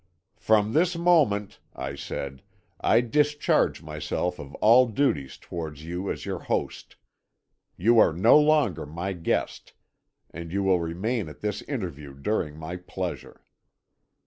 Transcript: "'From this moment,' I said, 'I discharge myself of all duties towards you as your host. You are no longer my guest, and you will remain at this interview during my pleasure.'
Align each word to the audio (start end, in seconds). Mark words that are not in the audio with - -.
"'From 0.35 0.73
this 0.73 0.95
moment,' 0.97 1.59
I 1.75 1.93
said, 1.93 2.41
'I 2.79 3.01
discharge 3.01 3.83
myself 3.83 4.39
of 4.39 4.55
all 4.55 4.87
duties 4.87 5.37
towards 5.37 5.85
you 5.85 6.09
as 6.11 6.25
your 6.25 6.39
host. 6.39 6.95
You 7.77 7.99
are 7.99 8.11
no 8.11 8.39
longer 8.39 8.87
my 8.87 9.13
guest, 9.13 9.73
and 10.31 10.51
you 10.51 10.63
will 10.63 10.79
remain 10.79 11.29
at 11.29 11.41
this 11.41 11.61
interview 11.61 12.15
during 12.15 12.57
my 12.57 12.77
pleasure.' 12.77 13.43